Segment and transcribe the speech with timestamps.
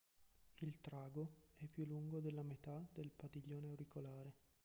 [0.61, 4.33] Il trago è più lungo della metà del padiglione auricolare.